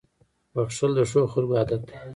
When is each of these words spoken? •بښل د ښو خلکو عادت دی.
•بښل 0.53 0.91
د 0.97 0.99
ښو 1.09 1.21
خلکو 1.33 1.53
عادت 1.59 1.81
دی. 1.87 1.95